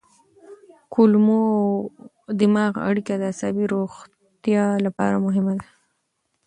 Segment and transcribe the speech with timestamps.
[0.93, 1.65] کولمو او
[2.39, 5.67] دماغ اړیکه د عصبي روغتیا لپاره مهمه ده.